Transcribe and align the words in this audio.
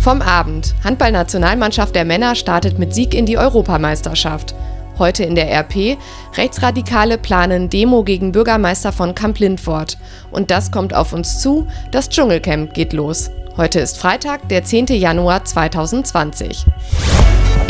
Vom 0.00 0.22
Abend. 0.22 0.74
Handballnationalmannschaft 0.82 1.94
der 1.94 2.06
Männer 2.06 2.34
startet 2.34 2.78
mit 2.78 2.94
Sieg 2.94 3.12
in 3.12 3.26
die 3.26 3.36
Europameisterschaft. 3.36 4.54
Heute 4.98 5.24
in 5.24 5.34
der 5.34 5.50
RP. 5.50 5.98
Rechtsradikale 6.38 7.18
planen 7.18 7.68
Demo 7.68 8.02
gegen 8.02 8.32
Bürgermeister 8.32 8.92
von 8.92 9.14
Kamp-Lindfort. 9.14 9.98
Und 10.30 10.50
das 10.50 10.70
kommt 10.70 10.94
auf 10.94 11.12
uns 11.12 11.40
zu. 11.40 11.66
Das 11.90 12.08
Dschungelcamp 12.08 12.72
geht 12.72 12.94
los. 12.94 13.30
Heute 13.58 13.80
ist 13.80 13.98
Freitag, 13.98 14.48
der 14.48 14.64
10. 14.64 14.86
Januar 14.86 15.44
2020. 15.44 16.64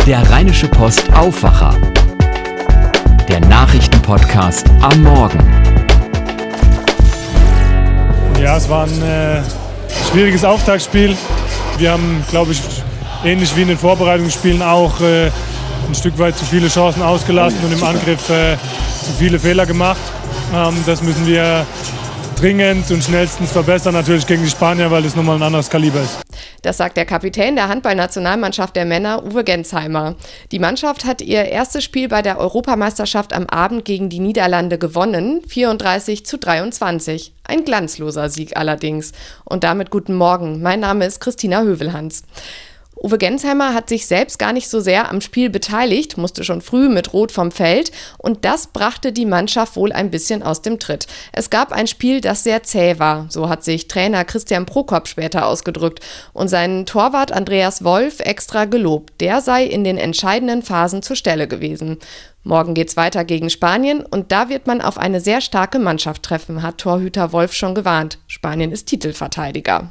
Der 0.07 0.31
Rheinische 0.31 0.69
Post 0.69 1.13
Aufwacher. 1.13 1.75
Der 3.29 3.41
Nachrichtenpodcast 3.41 4.67
am 4.83 5.03
Morgen. 5.03 5.41
Ja, 8.41 8.57
es 8.57 8.69
war 8.69 8.85
ein 8.85 9.03
äh, 9.03 9.43
schwieriges 10.13 10.45
Auftaktspiel. 10.45 11.17
Wir 11.81 11.93
haben, 11.93 12.23
glaube 12.29 12.53
ich, 12.53 12.61
ähnlich 13.25 13.57
wie 13.57 13.63
in 13.63 13.69
den 13.69 13.79
Vorbereitungsspielen 13.79 14.61
auch 14.61 15.01
äh, 15.01 15.29
ein 15.89 15.95
Stück 15.95 16.19
weit 16.19 16.37
zu 16.37 16.45
viele 16.45 16.69
Chancen 16.69 17.01
ausgelassen 17.01 17.59
und 17.65 17.73
im 17.73 17.83
Angriff 17.83 18.29
äh, 18.29 18.59
zu 19.03 19.13
viele 19.19 19.39
Fehler 19.39 19.65
gemacht. 19.65 20.01
Ähm, 20.55 20.75
das 20.85 21.01
müssen 21.01 21.27
wir 21.27 21.65
dringend 22.39 22.91
und 22.91 23.03
schnellstens 23.03 23.51
verbessern, 23.53 23.95
natürlich 23.95 24.27
gegen 24.27 24.45
die 24.45 24.51
Spanier, 24.51 24.91
weil 24.91 25.07
es 25.07 25.17
nochmal 25.17 25.37
ein 25.37 25.43
anderes 25.43 25.71
Kaliber 25.71 26.03
ist. 26.03 26.19
Das 26.63 26.77
sagt 26.77 26.97
der 26.97 27.07
Kapitän 27.07 27.57
der 27.57 27.69
Handballnationalmannschaft 27.69 28.77
der 28.77 28.85
Männer, 28.85 29.25
Uwe 29.25 29.45
Gensheimer. 29.45 30.17
Die 30.53 30.59
Mannschaft 30.59 31.05
hat 31.05 31.23
ihr 31.23 31.45
erstes 31.47 31.85
Spiel 31.85 32.09
bei 32.09 32.23
der 32.23 32.39
Europameisterschaft 32.39 33.33
am 33.33 33.47
Abend 33.47 33.85
gegen 33.85 34.09
die 34.09 34.21
Niederlande 34.21 34.79
gewonnen, 34.79 35.43
34 35.47 36.27
zu 36.27 36.39
23. 36.39 37.33
Ein 37.45 37.65
glanzloser 37.65 38.29
Sieg 38.29 38.57
allerdings. 38.57 39.13
Und 39.45 39.65
damit 39.65 39.91
guten 39.91 40.15
Morgen. 40.15 40.63
Mein 40.63 40.81
Name 40.81 41.07
ist 41.07 41.21
Christina 41.21 41.63
Hövelhans. 41.63 42.25
Uwe 43.03 43.17
Gensheimer 43.17 43.73
hat 43.73 43.89
sich 43.89 44.07
selbst 44.07 44.39
gar 44.39 44.53
nicht 44.53 44.69
so 44.69 44.79
sehr 44.79 45.11
am 45.11 45.23
Spiel 45.23 45.49
beteiligt, 45.49 46.19
musste 46.19 46.45
schon 46.45 46.61
früh 46.61 46.91
mit 46.91 47.15
Rot 47.15 47.33
vom 47.33 47.51
Feld 47.51 47.93
und 48.19 48.45
das 48.45 48.67
brachte 48.67 49.11
die 49.13 49.25
Mannschaft 49.25 49.77
wohl 49.77 49.91
ein 49.91 50.11
bisschen 50.11 50.43
aus 50.43 50.61
dem 50.61 50.79
Tritt. 50.79 51.07
Es 51.33 51.49
gab 51.49 51.73
ein 51.73 51.87
Spiel, 51.87 52.21
das 52.21 52.45
sehr 52.45 52.63
zäh 52.63 52.99
war, 52.99 53.25
so 53.31 53.49
hat 53.49 53.65
sich 53.65 53.89
Trainer 53.89 54.27
Christian 54.27 54.67
Prokop 54.67 55.09
später 55.09 55.47
ausgedrückt 55.47 56.01
und 56.35 56.49
seinen 56.49 56.85
Torwart 56.85 57.33
Andreas 57.33 57.83
Wolf 57.85 58.21
extra 58.21 58.67
gelobt. 58.67 59.19
Der 59.23 59.41
sei 59.41 59.65
in 59.65 59.83
den 59.83 59.97
entscheidenden 59.97 60.63
Phasen 60.63 61.03
zur 61.03 61.17
Stelle 61.17 61.49
gewesen. 61.49 61.97
Morgen 62.45 62.75
geht's 62.75 62.99
weiter 62.99 63.25
gegen 63.25 63.49
Spanien 63.49 64.05
und 64.05 64.31
da 64.31 64.51
wird 64.51 64.67
man 64.67 64.83
auf 64.83 64.99
eine 64.99 65.23
sehr 65.23 65.41
starke 65.41 65.79
Mannschaft 65.79 66.23
treffen, 66.23 66.63
hat 66.63 66.77
Torhüter 66.77 67.33
Wolf 67.33 67.55
schon 67.55 67.75
gewarnt. 67.75 68.19
Spanien 68.27 68.73
ist 68.73 68.89
Titelverteidiger. 68.89 69.89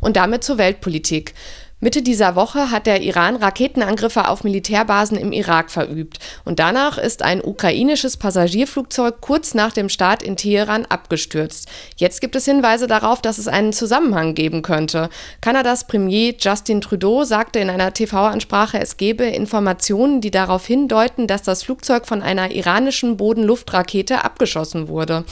Und 0.00 0.16
damit 0.16 0.44
zur 0.44 0.58
Weltpolitik. 0.58 1.34
Mitte 1.82 2.02
dieser 2.02 2.36
Woche 2.36 2.70
hat 2.70 2.86
der 2.86 3.00
Iran 3.00 3.36
Raketenangriffe 3.36 4.28
auf 4.28 4.44
Militärbasen 4.44 5.16
im 5.16 5.32
Irak 5.32 5.70
verübt. 5.70 6.18
Und 6.44 6.58
danach 6.58 6.98
ist 6.98 7.22
ein 7.22 7.42
ukrainisches 7.42 8.18
Passagierflugzeug 8.18 9.22
kurz 9.22 9.54
nach 9.54 9.72
dem 9.72 9.88
Start 9.88 10.22
in 10.22 10.36
Teheran 10.36 10.84
abgestürzt. 10.84 11.70
Jetzt 11.96 12.20
gibt 12.20 12.36
es 12.36 12.44
Hinweise 12.44 12.86
darauf, 12.86 13.22
dass 13.22 13.38
es 13.38 13.48
einen 13.48 13.72
Zusammenhang 13.72 14.34
geben 14.34 14.60
könnte. 14.60 15.08
Kanadas 15.40 15.86
Premier 15.86 16.34
Justin 16.38 16.82
Trudeau 16.82 17.24
sagte 17.24 17.60
in 17.60 17.70
einer 17.70 17.94
TV-Ansprache, 17.94 18.78
es 18.78 18.98
gebe 18.98 19.24
Informationen, 19.24 20.20
die 20.20 20.30
darauf 20.30 20.66
hindeuten, 20.66 21.26
dass 21.26 21.42
das 21.42 21.62
Flugzeug 21.62 22.06
von 22.06 22.20
einer 22.20 22.50
iranischen 22.50 23.16
Bodenluftrakete 23.16 24.22
abgeschossen 24.22 24.88
wurde. 24.88 25.24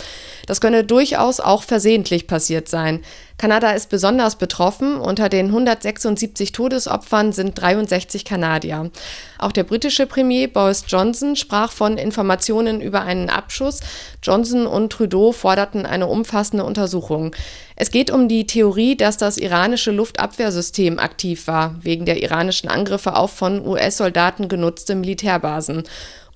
Das 0.46 0.62
könne 0.62 0.82
durchaus 0.82 1.40
auch 1.40 1.62
versehentlich 1.62 2.26
passiert 2.26 2.70
sein. 2.70 3.02
Kanada 3.38 3.70
ist 3.70 3.88
besonders 3.88 4.34
betroffen. 4.34 4.96
Unter 4.96 5.28
den 5.28 5.46
176 5.46 6.50
Todesopfern 6.50 7.32
sind 7.32 7.58
63 7.58 8.24
Kanadier. 8.24 8.90
Auch 9.38 9.52
der 9.52 9.62
britische 9.62 10.06
Premier 10.06 10.48
Boris 10.48 10.82
Johnson 10.88 11.36
sprach 11.36 11.70
von 11.70 11.98
Informationen 11.98 12.80
über 12.80 13.02
einen 13.02 13.30
Abschuss. 13.30 13.80
Johnson 14.24 14.66
und 14.66 14.90
Trudeau 14.90 15.30
forderten 15.30 15.86
eine 15.86 16.08
umfassende 16.08 16.64
Untersuchung. 16.64 17.34
Es 17.76 17.92
geht 17.92 18.10
um 18.10 18.28
die 18.28 18.44
Theorie, 18.44 18.96
dass 18.96 19.18
das 19.18 19.38
iranische 19.38 19.92
Luftabwehrsystem 19.92 20.98
aktiv 20.98 21.46
war, 21.46 21.76
wegen 21.80 22.06
der 22.06 22.20
iranischen 22.20 22.68
Angriffe 22.68 23.14
auf 23.14 23.30
von 23.30 23.64
US-Soldaten 23.64 24.48
genutzte 24.48 24.96
Militärbasen. 24.96 25.84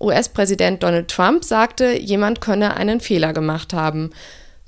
US-Präsident 0.00 0.84
Donald 0.84 1.08
Trump 1.08 1.44
sagte, 1.44 1.98
jemand 1.98 2.40
könne 2.40 2.76
einen 2.76 3.00
Fehler 3.00 3.32
gemacht 3.32 3.72
haben. 3.72 4.10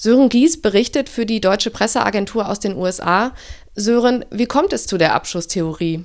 Sören 0.04 0.28
Gies 0.28 0.60
berichtet 0.60 1.08
für 1.08 1.24
die 1.24 1.40
deutsche 1.40 1.70
Presseagentur 1.70 2.46
aus 2.46 2.60
den 2.60 2.76
USA. 2.76 3.32
Sören, 3.74 4.22
wie 4.30 4.44
kommt 4.44 4.74
es 4.74 4.86
zu 4.86 4.98
der 4.98 5.14
Abschusstheorie? 5.14 6.04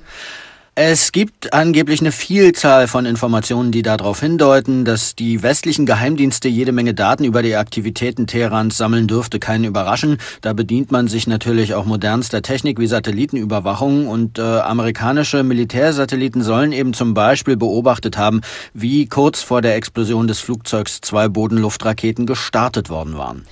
Es 0.73 1.11
gibt 1.11 1.51
angeblich 1.51 1.99
eine 1.99 2.13
Vielzahl 2.13 2.87
von 2.87 3.05
Informationen, 3.05 3.73
die 3.73 3.81
darauf 3.81 4.21
hindeuten, 4.21 4.85
dass 4.85 5.15
die 5.15 5.43
westlichen 5.43 5.85
Geheimdienste 5.85 6.47
jede 6.47 6.71
Menge 6.71 6.93
Daten 6.93 7.25
über 7.25 7.43
die 7.43 7.57
Aktivitäten 7.57 8.25
Teherans 8.25 8.77
sammeln 8.77 9.05
dürfte 9.05 9.37
keinen 9.37 9.65
überraschen. 9.65 10.17
Da 10.39 10.53
bedient 10.53 10.93
man 10.93 11.09
sich 11.09 11.27
natürlich 11.27 11.73
auch 11.73 11.83
modernster 11.83 12.41
Technik 12.41 12.79
wie 12.79 12.87
Satellitenüberwachung 12.87 14.07
und 14.07 14.39
äh, 14.39 14.43
amerikanische 14.43 15.43
Militärsatelliten 15.43 16.41
sollen 16.41 16.71
eben 16.71 16.93
zum 16.93 17.13
Beispiel 17.13 17.57
beobachtet 17.57 18.17
haben, 18.17 18.39
wie 18.73 19.07
kurz 19.07 19.41
vor 19.41 19.61
der 19.61 19.75
Explosion 19.75 20.29
des 20.29 20.39
Flugzeugs 20.39 21.01
zwei 21.01 21.27
Bodenluftraketen 21.27 22.25
gestartet 22.25 22.89
worden 22.89 23.17
waren. 23.17 23.43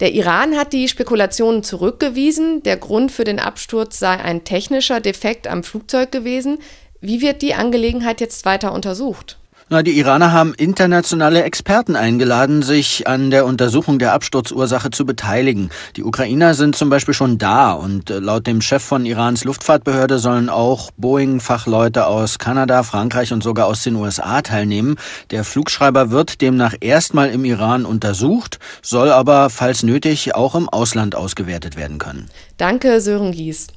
Der 0.00 0.12
Iran 0.12 0.56
hat 0.56 0.72
die 0.72 0.88
Spekulationen 0.88 1.62
zurückgewiesen. 1.62 2.62
Der 2.62 2.76
Grund 2.76 3.12
für 3.12 3.24
den 3.24 3.38
Absturz 3.38 3.98
sei 3.98 4.18
ein 4.18 4.44
technischer 4.44 5.00
Defekt 5.00 5.46
am 5.46 5.62
Flugzeug 5.62 6.10
gewesen. 6.10 6.58
Wie 7.00 7.20
wird 7.20 7.42
die 7.42 7.54
Angelegenheit 7.54 8.20
jetzt 8.20 8.44
weiter 8.44 8.72
untersucht? 8.72 9.38
Na, 9.70 9.82
die 9.82 9.98
Iraner 9.98 10.30
haben 10.30 10.52
internationale 10.52 11.42
Experten 11.42 11.96
eingeladen, 11.96 12.60
sich 12.60 13.08
an 13.08 13.30
der 13.30 13.46
Untersuchung 13.46 13.98
der 13.98 14.12
Absturzursache 14.12 14.90
zu 14.90 15.06
beteiligen. 15.06 15.70
Die 15.96 16.04
Ukrainer 16.04 16.52
sind 16.52 16.76
zum 16.76 16.90
Beispiel 16.90 17.14
schon 17.14 17.38
da 17.38 17.72
und 17.72 18.10
äh, 18.10 18.18
laut 18.18 18.46
dem 18.46 18.60
Chef 18.60 18.82
von 18.82 19.06
Irans 19.06 19.42
Luftfahrtbehörde 19.44 20.18
sollen 20.18 20.50
auch 20.50 20.90
Boeing-Fachleute 20.98 22.06
aus 22.06 22.38
Kanada, 22.38 22.82
Frankreich 22.82 23.32
und 23.32 23.42
sogar 23.42 23.66
aus 23.66 23.82
den 23.82 23.96
USA 23.96 24.42
teilnehmen. 24.42 24.96
Der 25.30 25.44
Flugschreiber 25.44 26.10
wird 26.10 26.42
demnach 26.42 26.74
erstmal 26.80 27.30
im 27.30 27.46
Iran 27.46 27.86
untersucht, 27.86 28.58
soll 28.82 29.10
aber, 29.10 29.48
falls 29.48 29.82
nötig, 29.82 30.34
auch 30.34 30.54
im 30.54 30.68
Ausland 30.68 31.14
ausgewertet 31.14 31.74
werden 31.76 31.96
können. 31.96 32.28
Danke, 32.58 33.00
Sören 33.00 33.32
Gies. 33.32 33.68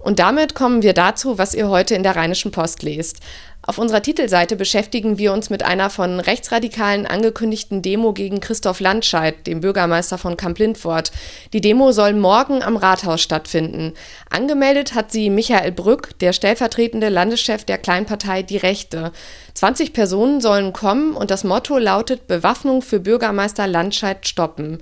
Und 0.00 0.18
damit 0.18 0.54
kommen 0.54 0.82
wir 0.82 0.94
dazu, 0.94 1.38
was 1.38 1.54
ihr 1.54 1.68
heute 1.68 1.94
in 1.94 2.02
der 2.02 2.16
Rheinischen 2.16 2.50
Post 2.50 2.82
lest. 2.82 3.18
Auf 3.62 3.76
unserer 3.76 4.00
Titelseite 4.00 4.56
beschäftigen 4.56 5.18
wir 5.18 5.34
uns 5.34 5.50
mit 5.50 5.62
einer 5.62 5.90
von 5.90 6.18
Rechtsradikalen 6.18 7.06
angekündigten 7.06 7.82
Demo 7.82 8.14
gegen 8.14 8.40
Christoph 8.40 8.80
Landscheid, 8.80 9.46
dem 9.46 9.60
Bürgermeister 9.60 10.16
von 10.16 10.38
Kamp-Lindfort. 10.38 11.12
Die 11.52 11.60
Demo 11.60 11.92
soll 11.92 12.14
morgen 12.14 12.62
am 12.62 12.78
Rathaus 12.78 13.20
stattfinden. 13.20 13.92
Angemeldet 14.30 14.94
hat 14.94 15.12
sie 15.12 15.28
Michael 15.28 15.72
Brück, 15.72 16.18
der 16.20 16.32
stellvertretende 16.32 17.10
Landeschef 17.10 17.64
der 17.64 17.76
Kleinpartei 17.76 18.42
Die 18.42 18.56
Rechte. 18.56 19.12
20 19.52 19.92
Personen 19.92 20.40
sollen 20.40 20.72
kommen 20.72 21.14
und 21.14 21.30
das 21.30 21.44
Motto 21.44 21.76
lautet 21.76 22.26
Bewaffnung 22.26 22.80
für 22.80 22.98
Bürgermeister 22.98 23.66
Landscheid 23.66 24.26
stoppen. 24.26 24.78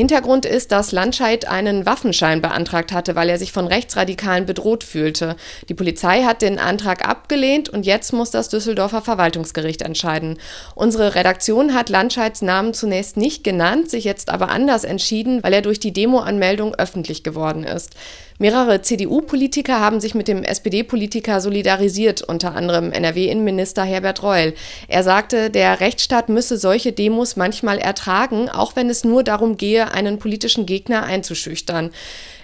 Hintergrund 0.00 0.46
ist, 0.46 0.72
dass 0.72 0.92
Landscheid 0.92 1.46
einen 1.46 1.84
Waffenschein 1.84 2.40
beantragt 2.40 2.90
hatte, 2.90 3.16
weil 3.16 3.28
er 3.28 3.38
sich 3.38 3.52
von 3.52 3.66
Rechtsradikalen 3.66 4.46
bedroht 4.46 4.82
fühlte. 4.82 5.36
Die 5.68 5.74
Polizei 5.74 6.22
hat 6.22 6.40
den 6.40 6.58
Antrag 6.58 7.06
abgelehnt 7.06 7.68
und 7.68 7.84
jetzt 7.84 8.14
muss 8.14 8.30
das 8.30 8.48
Düsseldorfer 8.48 9.02
Verwaltungsgericht 9.02 9.82
entscheiden. 9.82 10.38
Unsere 10.74 11.14
Redaktion 11.16 11.74
hat 11.74 11.90
Landscheids 11.90 12.40
Namen 12.40 12.72
zunächst 12.72 13.18
nicht 13.18 13.44
genannt, 13.44 13.90
sich 13.90 14.04
jetzt 14.04 14.30
aber 14.30 14.48
anders 14.48 14.84
entschieden, 14.84 15.42
weil 15.42 15.52
er 15.52 15.60
durch 15.60 15.80
die 15.80 15.92
Demoanmeldung 15.92 16.74
öffentlich 16.76 17.22
geworden 17.22 17.64
ist. 17.64 17.94
Mehrere 18.40 18.80
CDU-Politiker 18.80 19.80
haben 19.80 20.00
sich 20.00 20.14
mit 20.14 20.26
dem 20.26 20.42
SPD-Politiker 20.42 21.42
solidarisiert, 21.42 22.22
unter 22.22 22.56
anderem 22.56 22.90
NRW-Innenminister 22.90 23.84
Herbert 23.84 24.22
Reul. 24.22 24.54
Er 24.88 25.02
sagte, 25.02 25.50
der 25.50 25.80
Rechtsstaat 25.80 26.30
müsse 26.30 26.56
solche 26.56 26.92
Demos 26.92 27.36
manchmal 27.36 27.76
ertragen, 27.76 28.48
auch 28.48 28.76
wenn 28.76 28.88
es 28.88 29.04
nur 29.04 29.24
darum 29.24 29.58
gehe, 29.58 29.92
einen 29.92 30.18
politischen 30.18 30.64
Gegner 30.64 31.02
einzuschüchtern. 31.02 31.90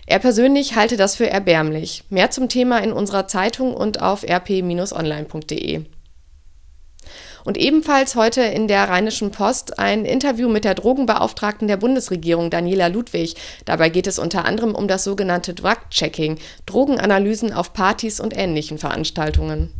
Er 0.04 0.18
persönlich 0.18 0.76
halte 0.76 0.98
das 0.98 1.16
für 1.16 1.30
erbärmlich. 1.30 2.04
Mehr 2.10 2.30
zum 2.30 2.50
Thema 2.50 2.76
in 2.82 2.92
unserer 2.92 3.26
Zeitung 3.26 3.72
und 3.72 4.02
auf 4.02 4.22
rp-online.de. 4.22 5.80
Und 7.46 7.56
ebenfalls 7.56 8.16
heute 8.16 8.40
in 8.42 8.66
der 8.66 8.88
Rheinischen 8.88 9.30
Post 9.30 9.78
ein 9.78 10.04
Interview 10.04 10.48
mit 10.48 10.64
der 10.64 10.74
Drogenbeauftragten 10.74 11.68
der 11.68 11.76
Bundesregierung, 11.76 12.50
Daniela 12.50 12.88
Ludwig. 12.88 13.36
Dabei 13.64 13.88
geht 13.88 14.08
es 14.08 14.18
unter 14.18 14.44
anderem 14.44 14.74
um 14.74 14.88
das 14.88 15.04
sogenannte 15.04 15.54
Drug-Checking, 15.54 16.40
Drogenanalysen 16.66 17.52
auf 17.52 17.72
Partys 17.72 18.18
und 18.18 18.36
ähnlichen 18.36 18.78
Veranstaltungen. 18.78 19.72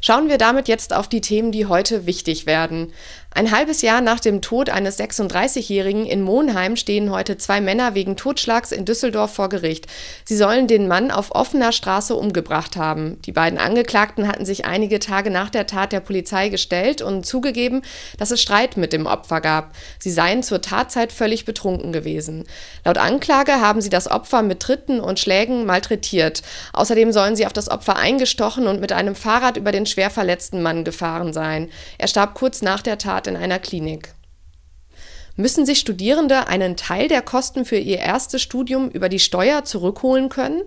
Schauen 0.00 0.30
wir 0.30 0.38
damit 0.38 0.66
jetzt 0.66 0.94
auf 0.94 1.08
die 1.08 1.20
Themen, 1.20 1.52
die 1.52 1.66
heute 1.66 2.06
wichtig 2.06 2.46
werden. 2.46 2.94
Ein 3.32 3.52
halbes 3.52 3.80
Jahr 3.80 4.00
nach 4.00 4.18
dem 4.18 4.42
Tod 4.42 4.70
eines 4.70 4.98
36-Jährigen 4.98 6.04
in 6.04 6.20
Monheim 6.20 6.74
stehen 6.74 7.12
heute 7.12 7.38
zwei 7.38 7.60
Männer 7.60 7.94
wegen 7.94 8.16
Totschlags 8.16 8.72
in 8.72 8.84
Düsseldorf 8.84 9.32
vor 9.32 9.48
Gericht. 9.48 9.86
Sie 10.24 10.36
sollen 10.36 10.66
den 10.66 10.88
Mann 10.88 11.12
auf 11.12 11.32
offener 11.32 11.70
Straße 11.70 12.16
umgebracht 12.16 12.74
haben. 12.74 13.22
Die 13.22 13.30
beiden 13.30 13.60
Angeklagten 13.60 14.26
hatten 14.26 14.44
sich 14.44 14.64
einige 14.64 14.98
Tage 14.98 15.30
nach 15.30 15.48
der 15.48 15.68
Tat 15.68 15.92
der 15.92 16.00
Polizei 16.00 16.48
gestellt 16.48 17.02
und 17.02 17.24
zugegeben, 17.24 17.82
dass 18.18 18.32
es 18.32 18.42
Streit 18.42 18.76
mit 18.76 18.92
dem 18.92 19.06
Opfer 19.06 19.40
gab. 19.40 19.76
Sie 20.00 20.10
seien 20.10 20.42
zur 20.42 20.60
Tatzeit 20.60 21.12
völlig 21.12 21.44
betrunken 21.44 21.92
gewesen. 21.92 22.44
Laut 22.84 22.98
Anklage 22.98 23.60
haben 23.60 23.80
sie 23.80 23.90
das 23.90 24.10
Opfer 24.10 24.42
mit 24.42 24.58
Tritten 24.58 24.98
und 24.98 25.20
Schlägen 25.20 25.66
malträtiert. 25.66 26.42
Außerdem 26.72 27.12
sollen 27.12 27.36
sie 27.36 27.46
auf 27.46 27.52
das 27.52 27.70
Opfer 27.70 27.94
eingestochen 27.94 28.66
und 28.66 28.80
mit 28.80 28.90
einem 28.90 29.14
Fahrrad 29.14 29.56
über 29.56 29.70
den 29.70 29.86
schwer 29.86 30.10
verletzten 30.10 30.62
Mann 30.62 30.82
gefahren 30.82 31.32
sein. 31.32 31.70
Er 31.96 32.08
starb 32.08 32.34
kurz 32.34 32.60
nach 32.60 32.82
der 32.82 32.98
Tat 32.98 33.19
in 33.26 33.36
einer 33.36 33.58
Klinik. 33.58 34.14
Müssen 35.36 35.64
sich 35.64 35.78
Studierende 35.78 36.48
einen 36.48 36.76
Teil 36.76 37.08
der 37.08 37.22
Kosten 37.22 37.64
für 37.64 37.78
ihr 37.78 37.98
erstes 37.98 38.42
Studium 38.42 38.90
über 38.90 39.08
die 39.08 39.18
Steuer 39.18 39.64
zurückholen 39.64 40.28
können? 40.28 40.62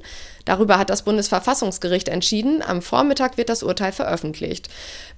Darüber 0.46 0.78
hat 0.78 0.90
das 0.90 1.04
Bundesverfassungsgericht 1.04 2.10
entschieden. 2.10 2.62
Am 2.62 2.82
Vormittag 2.82 3.38
wird 3.38 3.50
das 3.50 3.64
Urteil 3.64 3.92
veröffentlicht. 3.92 4.70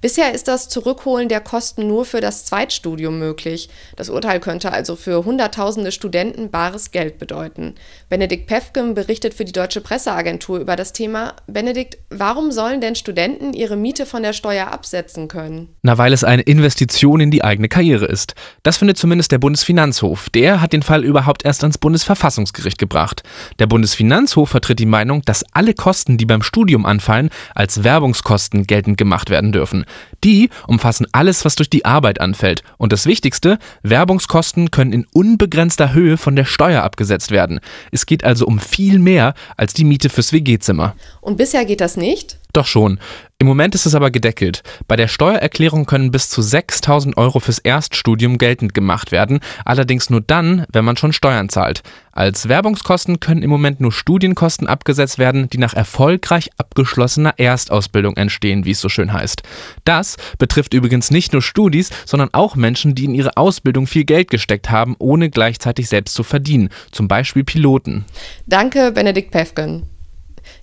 Bisher 0.02 0.34
ist 0.34 0.48
das 0.48 0.70
Zurückholen 0.70 1.30
der 1.30 1.42
Kosten 1.42 1.88
nur 1.88 2.06
für 2.06 2.22
das 2.22 2.46
Zweitstudium 2.46 3.18
möglich. 3.18 3.70
Das 3.96 4.10
Urteil 4.10 4.40
könnte 4.40 4.72
also 4.72 4.96
für 4.96 5.26
Hunderttausende 5.26 5.92
Studenten 5.92 6.52
bares 6.52 6.92
Geld 6.92 7.18
bedeuten. 7.18 7.76
Benedikt 8.10 8.48
Pefkem 8.48 8.94
berichtet 8.94 9.34
für 9.34 9.46
die 9.46 9.52
Deutsche 9.52 9.82
Presseagentur 9.82 10.60
über 10.60 10.76
das 10.76 10.94
Thema. 10.94 11.34
Benedikt, 11.48 11.98
warum 12.10 12.52
sollen 12.52 12.82
denn 12.82 12.96
Studenten 12.96 13.54
ihre 13.54 13.78
Miete 13.78 14.06
von 14.06 14.22
der 14.22 14.34
Steuer 14.34 14.68
absetzen 14.68 15.28
können? 15.28 15.70
Na, 15.82 15.98
weil 15.98 16.14
es 16.14 16.24
eine 16.24 16.44
Investition 16.44 17.20
in 17.20 17.32
die 17.32 17.44
eigene 17.44 17.70
Karriere 17.70 18.06
ist. 18.06 18.36
Das 18.64 18.78
findet 18.78 18.98
zumindest 18.98 19.32
der 19.32 19.40
Bundesfinanzhof. 19.40 20.30
Der 20.30 20.62
hat 20.62 20.74
den 20.74 20.84
Fall 20.84 21.04
überhaupt 21.04 21.46
erst 21.46 21.64
ans 21.64 21.78
Bundesverfassungsgericht 21.78 22.78
gebracht. 22.78 23.24
Der 23.60 23.68
Bundesfinanzhof 23.68 24.50
vertritt 24.50 24.80
die 24.80 24.86
Meinung, 24.86 25.15
Meinung, 25.16 25.22
dass 25.26 25.46
alle 25.54 25.74
Kosten, 25.74 26.18
die 26.18 26.26
beim 26.26 26.42
Studium 26.42 26.86
anfallen, 26.86 27.30
als 27.54 27.84
Werbungskosten 27.84 28.68
geltend 28.68 28.98
gemacht 28.98 29.30
werden 29.30 29.52
dürfen. 29.52 29.86
Die 30.24 30.50
umfassen 30.68 31.08
alles, 31.12 31.46
was 31.46 31.56
durch 31.56 31.70
die 31.70 31.86
Arbeit 31.86 32.20
anfällt. 32.20 32.64
Und 32.78 32.92
das 32.92 33.06
Wichtigste, 33.06 33.60
Werbungskosten 33.84 34.72
können 34.72 34.94
in 34.94 35.08
unbegrenzter 35.14 35.94
Höhe 35.94 36.18
von 36.18 36.36
der 36.36 36.46
Steuer 36.46 36.84
abgesetzt 36.84 37.32
werden. 37.32 37.60
Es 37.92 38.06
geht 38.06 38.24
also 38.24 38.46
um 38.46 38.60
viel 38.60 39.00
mehr 39.00 39.34
als 39.58 39.74
die 39.74 39.86
Miete 39.86 40.10
fürs 40.10 40.34
WG-Zimmer. 40.34 40.96
Und 41.22 41.38
bisher 41.38 41.66
geht 41.66 41.82
das 41.82 41.98
nicht? 41.98 42.38
Doch 42.56 42.68
schon. 42.68 43.00
Im 43.38 43.48
Moment 43.48 43.76
ist 43.76 43.86
es 43.86 43.96
aber 43.96 44.12
gedeckelt. 44.12 44.64
Bei 44.88 44.96
der 44.96 45.10
Steuererklärung 45.10 45.86
können 45.86 46.10
bis 46.10 46.30
zu 46.30 46.42
6000 46.42 47.18
Euro 47.18 47.42
fürs 47.42 47.60
Erststudium 47.60 48.38
geltend 48.38 48.74
gemacht 48.74 49.12
werden, 49.12 49.42
allerdings 49.66 50.10
nur 50.10 50.22
dann, 50.22 50.66
wenn 50.72 50.86
man 50.86 50.96
schon 50.96 51.12
Steuern 51.12 51.50
zahlt. 51.50 51.84
Als 52.14 52.48
Werbungskosten 52.48 53.20
können 53.20 53.44
im 53.44 53.50
Moment 53.50 53.82
nur 53.82 53.92
Studienkosten 53.92 54.68
abgesetzt 54.68 55.20
werden, 55.20 55.50
die 55.50 55.58
nach 55.58 55.74
erfolgreich 55.74 56.50
abgeschlossener 56.58 57.34
Erstausbildung 57.36 58.16
entstehen, 58.16 58.64
wie 58.64 58.72
es 58.72 58.80
so 58.80 58.88
schön 58.88 59.12
heißt. 59.12 59.44
Das 59.84 60.16
betrifft 60.38 60.74
übrigens 60.74 61.12
nicht 61.12 61.34
nur 61.34 61.42
Studis, 61.42 61.90
sondern 62.06 62.30
auch 62.32 62.56
Menschen, 62.56 62.96
die 62.96 63.04
in 63.04 63.16
ihre 63.16 63.36
Ausbildung 63.36 63.86
viel 63.86 64.06
Geld 64.06 64.32
gesteckt 64.32 64.70
haben, 64.70 64.96
ohne 64.98 65.30
gleichzeitig 65.30 65.90
selbst 65.90 66.16
zu 66.16 66.24
verdienen, 66.24 66.70
zum 66.94 67.10
Beispiel 67.10 67.44
Piloten. 67.44 68.06
Danke, 68.46 68.94
Benedikt 68.94 69.32
Pefken. 69.32 69.84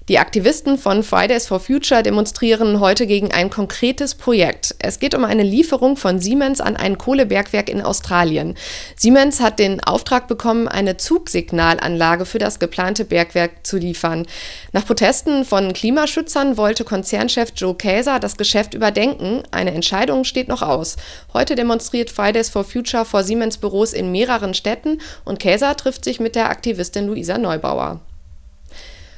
Die 0.09 0.19
Aktivisten 0.19 0.79
von 0.79 1.05
Fridays 1.05 1.47
for 1.47 1.61
Future 1.61 2.03
demonstrieren 2.03 2.81
heute 2.81 3.07
gegen 3.07 3.31
ein 3.31 3.51
konkretes 3.51 4.17
Projekt. 4.17 4.75
Es 4.81 4.99
geht 4.99 5.15
um 5.15 5.25
eine 5.25 5.45
Lieferung 5.45 5.97
von 5.97 6.19
Siemens 6.19 6.61
an 6.61 6.77
ein 6.77 6.99
Kohlebergwerk 6.99 7.69
in 7.69 7.81
Australien. 7.81 8.57
Siemens 8.97 9.41
hat 9.41 9.61
den 9.61 9.83
Auftrag 9.83 10.27
bekommen, 10.27 10.67
eine 10.67 10.97
Zugsignalanlage 10.97 12.27
für 12.27 12.41
das 12.41 12.59
geplante 12.59 13.05
Bergwerk 13.05 13.65
zu 13.65 13.79
liefern. 13.79 14.27
Nach 14.73 14.85
Protesten 14.85 15.45
von 15.45 15.73
Klimaschützern 15.73 16.57
wollte 16.57 16.83
Konzernchef 16.83 17.53
Joe 17.55 17.77
Käser 17.77 18.19
das 18.19 18.37
Geschäft 18.37 18.75
überdenken. 18.75 19.45
Eine 19.53 19.73
Entscheidung 19.73 20.25
steht 20.25 20.49
noch 20.49 20.63
aus. 20.63 20.97
Heute 21.33 21.55
demonstriert 21.55 22.11
Fridays 22.11 22.51
for 22.51 22.65
Future 22.65 23.05
vor 23.05 23.23
Siemens 23.23 23.57
Büros 23.57 23.93
in 23.93 24.11
mehreren 24.11 24.55
Städten 24.55 25.01
und 25.25 25.39
Käser 25.39 25.77
trifft 25.77 26.05
sich 26.05 26.19
mit 26.19 26.35
der 26.35 26.51
Aktivistin 26.51 27.07
Luisa 27.07 27.39
Neubauer. 27.39 28.01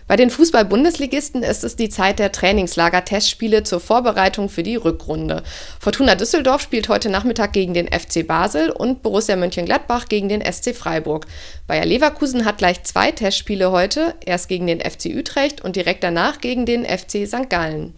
Bei 0.06 0.16
den 0.16 0.28
Fußball-Bundesligisten 0.28 1.42
ist 1.42 1.64
es 1.64 1.76
die 1.76 1.88
Zeit 1.88 2.18
der 2.18 2.30
Trainingslager-Testspiele 2.30 3.62
zur 3.62 3.80
Vorbereitung 3.80 4.50
für 4.50 4.62
die 4.62 4.76
Rückrunde. 4.76 5.42
Fortuna 5.80 6.14
Düsseldorf 6.14 6.60
spielt 6.60 6.90
heute 6.90 7.08
Nachmittag 7.08 7.54
gegen 7.54 7.72
den 7.72 7.88
FC 7.88 8.26
Basel 8.26 8.68
und 8.68 9.02
Borussia 9.02 9.34
Mönchengladbach 9.36 10.06
gegen 10.08 10.28
den 10.28 10.42
SC 10.42 10.74
Freiburg. 10.74 11.26
Bayer 11.66 11.86
Leverkusen 11.86 12.44
hat 12.44 12.58
gleich 12.58 12.82
zwei 12.84 13.12
Testspiele 13.12 13.70
heute, 13.70 14.14
erst 14.26 14.48
gegen 14.48 14.66
den 14.66 14.80
FC 14.80 15.06
Utrecht 15.16 15.62
und 15.62 15.74
direkt 15.74 16.04
danach 16.04 16.38
gegen 16.42 16.66
den 16.66 16.84
FC 16.84 17.26
St. 17.26 17.48
Gallen. 17.48 17.94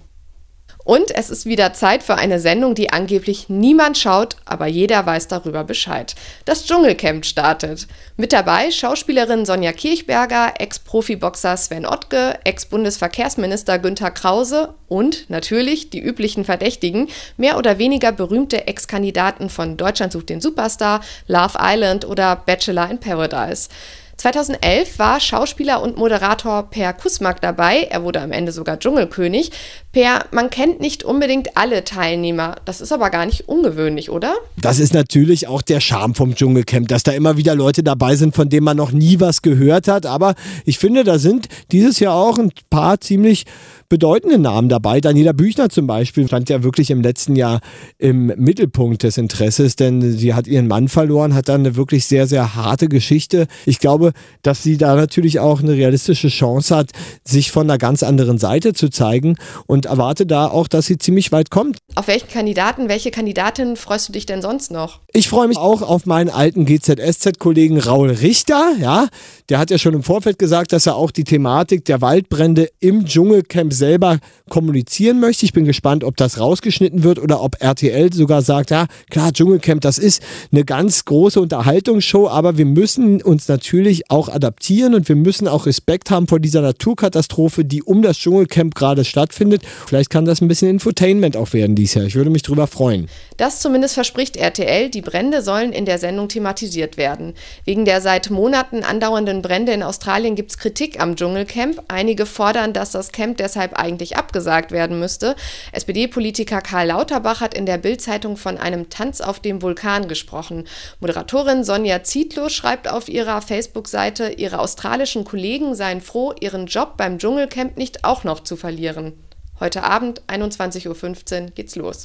Und 0.86 1.12
es 1.12 1.30
ist 1.30 1.46
wieder 1.46 1.72
Zeit 1.72 2.04
für 2.04 2.14
eine 2.14 2.38
Sendung, 2.38 2.76
die 2.76 2.92
angeblich 2.92 3.48
niemand 3.48 3.98
schaut, 3.98 4.36
aber 4.44 4.66
jeder 4.68 5.04
weiß 5.04 5.26
darüber 5.26 5.64
Bescheid. 5.64 6.14
Das 6.44 6.64
Dschungelcamp 6.64 7.26
startet. 7.26 7.88
Mit 8.16 8.32
dabei 8.32 8.70
Schauspielerin 8.70 9.44
Sonja 9.46 9.72
Kirchberger, 9.72 10.54
Ex-Profiboxer 10.60 11.56
Sven 11.56 11.86
Ottke, 11.86 12.38
Ex-Bundesverkehrsminister 12.44 13.80
Günther 13.80 14.12
Krause 14.12 14.74
und 14.86 15.28
natürlich 15.28 15.90
die 15.90 16.00
üblichen 16.00 16.44
Verdächtigen, 16.44 17.08
mehr 17.36 17.58
oder 17.58 17.78
weniger 17.78 18.12
berühmte 18.12 18.68
Ex-Kandidaten 18.68 19.50
von 19.50 19.76
Deutschland 19.76 20.12
sucht 20.12 20.28
den 20.28 20.40
Superstar, 20.40 21.00
Love 21.26 21.58
Island 21.60 22.04
oder 22.04 22.36
Bachelor 22.36 22.88
in 22.88 23.00
Paradise. 23.00 23.68
2011 24.16 24.98
war 24.98 25.20
Schauspieler 25.20 25.82
und 25.82 25.98
Moderator 25.98 26.70
Per 26.70 26.92
Kusmak 26.94 27.40
dabei. 27.40 27.86
Er 27.90 28.02
wurde 28.02 28.20
am 28.20 28.32
Ende 28.32 28.50
sogar 28.50 28.78
Dschungelkönig. 28.78 29.50
Per, 29.92 30.24
man 30.30 30.48
kennt 30.50 30.80
nicht 30.80 31.04
unbedingt 31.04 31.56
alle 31.56 31.84
Teilnehmer. 31.84 32.56
Das 32.64 32.80
ist 32.80 32.92
aber 32.92 33.10
gar 33.10 33.26
nicht 33.26 33.48
ungewöhnlich, 33.48 34.10
oder? 34.10 34.34
Das 34.56 34.78
ist 34.78 34.94
natürlich 34.94 35.48
auch 35.48 35.60
der 35.60 35.80
Charme 35.80 36.14
vom 36.14 36.34
Dschungelcamp, 36.34 36.88
dass 36.88 37.02
da 37.02 37.12
immer 37.12 37.36
wieder 37.36 37.54
Leute 37.54 37.82
dabei 37.82 38.16
sind, 38.16 38.34
von 38.34 38.48
denen 38.48 38.64
man 38.64 38.76
noch 38.76 38.92
nie 38.92 39.20
was 39.20 39.42
gehört 39.42 39.86
hat. 39.86 40.06
Aber 40.06 40.34
ich 40.64 40.78
finde, 40.78 41.04
da 41.04 41.18
sind 41.18 41.48
dieses 41.70 42.00
Jahr 42.00 42.14
auch 42.14 42.38
ein 42.38 42.52
paar 42.70 43.00
ziemlich 43.00 43.44
bedeutende 43.88 44.38
Namen 44.38 44.68
dabei. 44.68 45.00
Daniela 45.00 45.32
Büchner 45.32 45.68
zum 45.68 45.86
Beispiel 45.86 46.26
stand 46.26 46.48
ja 46.48 46.62
wirklich 46.62 46.90
im 46.90 47.02
letzten 47.02 47.36
Jahr 47.36 47.60
im 47.98 48.26
Mittelpunkt 48.36 49.02
des 49.02 49.18
Interesses, 49.18 49.76
denn 49.76 50.16
sie 50.16 50.34
hat 50.34 50.46
ihren 50.46 50.66
Mann 50.66 50.88
verloren, 50.88 51.34
hat 51.34 51.48
dann 51.48 51.60
eine 51.60 51.76
wirklich 51.76 52.06
sehr, 52.06 52.26
sehr 52.26 52.54
harte 52.54 52.88
Geschichte. 52.88 53.46
Ich 53.64 53.78
glaube, 53.78 54.12
dass 54.42 54.62
sie 54.62 54.76
da 54.76 54.94
natürlich 54.94 55.40
auch 55.40 55.60
eine 55.60 55.72
realistische 55.72 56.28
Chance 56.28 56.74
hat, 56.74 56.90
sich 57.24 57.50
von 57.50 57.68
einer 57.68 57.78
ganz 57.78 58.02
anderen 58.02 58.38
Seite 58.38 58.72
zu 58.72 58.88
zeigen 58.88 59.36
und 59.66 59.86
erwarte 59.86 60.26
da 60.26 60.46
auch, 60.48 60.68
dass 60.68 60.86
sie 60.86 60.98
ziemlich 60.98 61.32
weit 61.32 61.50
kommt. 61.50 61.78
Auf 61.94 62.08
welchen 62.08 62.28
Kandidaten, 62.28 62.88
welche 62.88 63.10
Kandidatin 63.10 63.76
freust 63.76 64.08
du 64.08 64.12
dich 64.12 64.26
denn 64.26 64.42
sonst 64.42 64.70
noch? 64.70 65.00
Ich 65.12 65.28
freue 65.28 65.48
mich 65.48 65.56
auch 65.56 65.82
auf 65.82 66.06
meinen 66.06 66.30
alten 66.30 66.66
GZSZ-Kollegen 66.66 67.78
Raul 67.80 68.10
Richter. 68.10 68.72
Ja, 68.80 69.08
der 69.48 69.58
hat 69.58 69.70
ja 69.70 69.78
schon 69.78 69.94
im 69.94 70.02
Vorfeld 70.02 70.38
gesagt, 70.38 70.72
dass 70.72 70.86
er 70.86 70.96
auch 70.96 71.10
die 71.10 71.24
Thematik 71.24 71.84
der 71.84 72.00
Waldbrände 72.00 72.68
im 72.80 73.04
Dschungelcamp 73.04 73.72
selber 73.72 74.18
kommunizieren 74.48 75.20
möchte. 75.20 75.44
Ich 75.44 75.52
bin 75.52 75.64
gespannt, 75.64 76.04
ob 76.04 76.16
das 76.16 76.40
rausgeschnitten 76.40 77.02
wird 77.02 77.18
oder 77.18 77.42
ob 77.42 77.62
RTL 77.62 78.12
sogar 78.12 78.42
sagt, 78.42 78.70
ja, 78.70 78.86
klar, 79.10 79.32
Dschungelcamp, 79.32 79.80
das 79.80 79.98
ist 79.98 80.22
eine 80.52 80.64
ganz 80.64 81.04
große 81.04 81.40
Unterhaltungsshow, 81.40 82.28
aber 82.28 82.58
wir 82.58 82.66
müssen 82.66 83.22
uns 83.22 83.48
natürlich 83.48 84.10
auch 84.10 84.28
adaptieren 84.28 84.94
und 84.94 85.08
wir 85.08 85.16
müssen 85.16 85.48
auch 85.48 85.66
Respekt 85.66 86.10
haben 86.10 86.26
vor 86.26 86.40
dieser 86.40 86.62
Naturkatastrophe, 86.62 87.64
die 87.64 87.82
um 87.82 88.02
das 88.02 88.18
Dschungelcamp 88.18 88.74
gerade 88.74 89.04
stattfindet. 89.04 89.62
Vielleicht 89.86 90.10
kann 90.10 90.24
das 90.24 90.40
ein 90.40 90.48
bisschen 90.48 90.70
Infotainment 90.70 91.36
auch 91.36 91.52
werden 91.52 91.76
dieses 91.76 91.94
Jahr. 91.94 92.04
Ich 92.06 92.14
würde 92.14 92.30
mich 92.30 92.42
darüber 92.42 92.66
freuen. 92.66 93.08
Das 93.36 93.60
zumindest 93.60 93.94
verspricht 93.94 94.36
RTL. 94.36 94.90
Die 94.90 95.02
Brände 95.02 95.42
sollen 95.42 95.72
in 95.72 95.84
der 95.84 95.98
Sendung 95.98 96.28
thematisiert 96.28 96.96
werden. 96.96 97.34
Wegen 97.64 97.84
der 97.84 98.00
seit 98.00 98.30
Monaten 98.30 98.82
andauernden 98.82 99.35
Brände 99.42 99.72
in 99.72 99.82
Australien 99.82 100.34
gibt 100.34 100.50
es 100.50 100.58
Kritik 100.58 101.00
am 101.00 101.16
Dschungelcamp. 101.16 101.82
Einige 101.88 102.26
fordern, 102.26 102.72
dass 102.72 102.90
das 102.90 103.12
Camp 103.12 103.36
deshalb 103.36 103.56
deshalb 103.56 103.78
eigentlich 103.78 104.16
abgesagt 104.16 104.70
werden 104.70 104.98
müsste. 104.98 105.34
SPD-Politiker 105.72 106.60
Karl 106.60 106.88
Lauterbach 106.88 107.40
hat 107.40 107.54
in 107.54 107.66
der 107.66 107.78
Bild-Zeitung 107.78 108.36
von 108.36 108.58
einem 108.58 108.90
Tanz 108.90 109.20
auf 109.20 109.40
dem 109.40 109.62
Vulkan 109.62 110.08
gesprochen. 110.08 110.64
Moderatorin 111.00 111.64
Sonja 111.64 112.02
Zietlow 112.02 112.48
schreibt 112.48 112.88
auf 112.88 113.08
ihrer 113.08 113.40
Facebook-Seite, 113.42 114.34
ihre 114.36 114.58
australischen 114.58 115.24
Kollegen 115.24 115.74
seien 115.74 116.00
froh, 116.00 116.34
ihren 116.40 116.66
Job 116.66 116.96
beim 116.96 117.18
Dschungelcamp 117.18 117.76
nicht 117.76 118.04
auch 118.04 118.24
noch 118.24 118.40
zu 118.40 118.56
verlieren. 118.56 119.14
Heute 119.58 119.82
Abend, 119.84 120.22
21.15 120.28 121.42
Uhr, 121.44 121.50
geht's 121.52 121.76
los. 121.76 122.02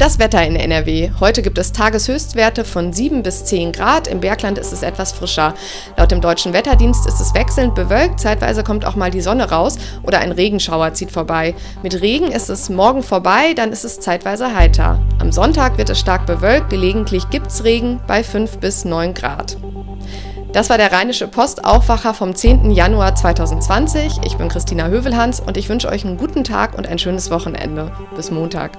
Das 0.00 0.18
Wetter 0.18 0.42
in 0.46 0.56
NRW. 0.56 1.10
Heute 1.20 1.42
gibt 1.42 1.58
es 1.58 1.72
Tageshöchstwerte 1.72 2.64
von 2.64 2.90
7 2.90 3.22
bis 3.22 3.44
10 3.44 3.72
Grad. 3.72 4.08
Im 4.08 4.20
Bergland 4.20 4.56
ist 4.56 4.72
es 4.72 4.82
etwas 4.82 5.12
frischer. 5.12 5.52
Laut 5.98 6.10
dem 6.10 6.22
Deutschen 6.22 6.54
Wetterdienst 6.54 7.06
ist 7.06 7.20
es 7.20 7.34
wechselnd 7.34 7.74
bewölkt. 7.74 8.18
Zeitweise 8.18 8.64
kommt 8.64 8.86
auch 8.86 8.96
mal 8.96 9.10
die 9.10 9.20
Sonne 9.20 9.50
raus 9.50 9.76
oder 10.02 10.20
ein 10.20 10.32
Regenschauer 10.32 10.94
zieht 10.94 11.10
vorbei. 11.10 11.54
Mit 11.82 12.00
Regen 12.00 12.32
ist 12.32 12.48
es 12.48 12.70
morgen 12.70 13.02
vorbei, 13.02 13.52
dann 13.54 13.72
ist 13.72 13.84
es 13.84 14.00
zeitweise 14.00 14.54
heiter. 14.54 15.02
Am 15.18 15.32
Sonntag 15.32 15.76
wird 15.76 15.90
es 15.90 16.00
stark 16.00 16.24
bewölkt. 16.24 16.70
Gelegentlich 16.70 17.28
gibt 17.28 17.48
es 17.48 17.64
Regen 17.64 18.00
bei 18.06 18.24
5 18.24 18.56
bis 18.56 18.86
9 18.86 19.12
Grad. 19.12 19.58
Das 20.54 20.70
war 20.70 20.78
der 20.78 20.92
Rheinische 20.92 21.28
Post 21.28 21.66
Aufwacher 21.66 22.14
vom 22.14 22.34
10. 22.34 22.70
Januar 22.70 23.16
2020. 23.16 24.20
Ich 24.24 24.38
bin 24.38 24.48
Christina 24.48 24.86
Hövelhans 24.86 25.40
und 25.40 25.58
ich 25.58 25.68
wünsche 25.68 25.90
euch 25.90 26.06
einen 26.06 26.16
guten 26.16 26.42
Tag 26.42 26.78
und 26.78 26.88
ein 26.88 26.98
schönes 26.98 27.30
Wochenende. 27.30 27.92
Bis 28.16 28.30
Montag. 28.30 28.78